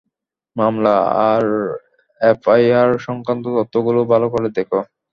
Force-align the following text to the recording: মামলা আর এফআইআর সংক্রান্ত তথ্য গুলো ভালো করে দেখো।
মামলা 0.55 0.95
আর 1.27 1.43
এফআইআর 2.21 2.89
সংক্রান্ত 3.07 3.45
তথ্য 3.57 3.73
গুলো 3.87 4.01
ভালো 4.11 4.27
করে 4.33 4.47
দেখো। 4.57 4.79